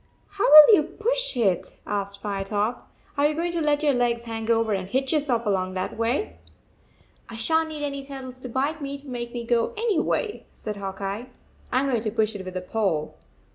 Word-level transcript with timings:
"How 0.29 0.49
will 0.49 0.75
you 0.77 0.81
push 0.83 1.37
it?" 1.37 1.77
asked 1.85 2.19
Firetop. 2.23 2.89
"Are 3.19 3.27
you 3.27 3.35
going 3.35 3.51
to 3.51 3.61
let 3.61 3.83
your 3.83 3.93
legs 3.93 4.23
hang 4.23 4.49
over 4.49 4.73
and 4.73 4.87
hitch 4.89 5.13
yourself 5.13 5.45
along 5.45 5.75
that 5.75 5.95
way?"" 5.95 6.37
I 7.29 7.35
shan 7.35 7.67
t 7.69 7.75
need 7.77 7.85
any 7.85 8.03
turtles 8.03 8.39
to 8.39 8.49
bite 8.49 8.81
me 8.81 8.97
to 8.97 9.07
make 9.07 9.31
me 9.31 9.45
go 9.45 9.73
anyway," 9.77 10.47
said 10.53 10.77
Hawk 10.77 11.01
Eye. 11.01 11.29
41 11.65 11.67
I 11.73 11.79
m 11.81 11.87
going 11.87 12.01
to 12.01 12.09
push 12.09 12.35
it 12.35 12.43
with 12.43 12.57
a 12.57 12.61
pole." 12.61 13.13